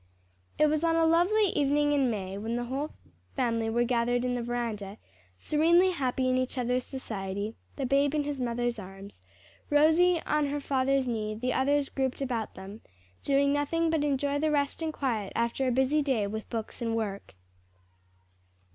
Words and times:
It 0.57 0.65
was 0.65 0.83
on 0.83 0.95
a 0.95 1.05
lovely 1.05 1.49
evening 1.49 1.91
in 1.91 2.09
May, 2.09 2.35
when 2.35 2.55
the 2.55 2.63
whole 2.63 2.89
family 3.35 3.69
were 3.69 3.83
gathered 3.83 4.25
in 4.25 4.33
the 4.33 4.41
veranda, 4.41 4.97
serenely 5.37 5.91
happy 5.91 6.27
in 6.27 6.39
each 6.39 6.57
other's 6.57 6.85
society, 6.85 7.53
the 7.75 7.85
babe 7.85 8.15
in 8.15 8.23
his 8.23 8.41
mother's 8.41 8.79
arms, 8.79 9.21
Rosie 9.69 10.19
on 10.25 10.47
her 10.47 10.59
father's 10.59 11.07
knee, 11.07 11.35
the 11.35 11.53
others 11.53 11.87
grouped 11.89 12.19
about 12.19 12.55
them, 12.55 12.81
doing 13.21 13.53
nothing 13.53 13.91
but 13.91 14.03
enjoy 14.03 14.39
the 14.39 14.49
rest 14.49 14.81
and 14.81 14.91
quiet 14.91 15.31
after 15.35 15.67
a 15.67 15.71
busy 15.71 16.01
day 16.01 16.25
with 16.25 16.49
books 16.49 16.81
and 16.81 16.95
work. 16.95 17.35